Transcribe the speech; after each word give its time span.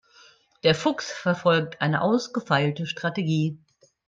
Der 0.63 0.73
Fuchs 0.73 1.11
verfolgt 1.11 1.79
eine 1.79 2.01
ausgefeilte 2.01 2.87
Strategie. 2.87 3.59